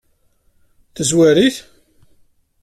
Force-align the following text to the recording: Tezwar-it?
Tezwar-it? 0.95 1.55